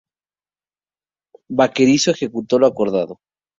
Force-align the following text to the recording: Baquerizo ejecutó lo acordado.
Baquerizo 1.51 2.09
ejecutó 2.09 2.57
lo 2.57 2.65
acordado. 2.65 3.19